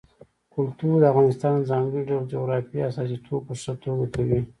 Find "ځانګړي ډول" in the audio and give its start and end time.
1.71-2.23